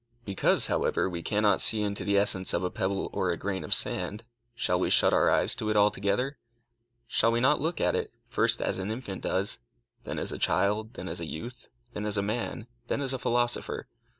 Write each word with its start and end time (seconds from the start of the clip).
Because, 0.25 0.65
however, 0.65 1.07
we 1.07 1.21
cannot 1.21 1.61
see 1.61 1.83
into 1.83 2.03
the 2.03 2.17
essence 2.17 2.55
of 2.55 2.63
a 2.63 2.71
pebble 2.71 3.11
or 3.13 3.29
a 3.29 3.37
grain 3.37 3.63
of 3.63 3.71
sand, 3.71 4.23
shall 4.55 4.79
we 4.79 4.89
shut 4.89 5.13
our 5.13 5.29
eyes 5.29 5.53
to 5.57 5.69
it 5.69 5.77
altogether? 5.77 6.39
Shall 7.05 7.31
we 7.31 7.39
not 7.39 7.61
look 7.61 7.79
at 7.79 7.95
it, 7.95 8.11
first 8.27 8.63
as 8.63 8.79
an 8.79 8.89
infant 8.89 9.21
does, 9.21 9.59
then 10.03 10.17
as 10.17 10.31
a 10.31 10.39
child, 10.39 10.95
then 10.95 11.07
as 11.07 11.19
a 11.19 11.27
youth, 11.29 11.67
then 11.93 12.07
as 12.07 12.17
a 12.17 12.23
man, 12.23 12.65
then 12.87 12.99
as 12.99 13.13
a 13.13 13.19
philosopher? 13.19 13.85